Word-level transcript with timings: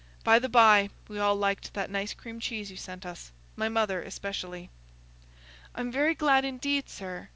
By 0.23 0.39
the 0.39 0.49
by, 0.49 0.89
we 1.07 1.19
all 1.19 1.35
liked 1.35 1.75
that 1.75 1.91
nice 1.91 2.11
cream 2.15 2.39
cheese 2.39 2.71
you 2.71 2.75
sent 2.77 3.05
us—my 3.05 3.69
mother 3.69 4.01
especially." 4.01 4.71
"I'm 5.75 5.91
very 5.91 6.15
glad, 6.15 6.43
indeed, 6.43 6.89
sir. 6.89 7.29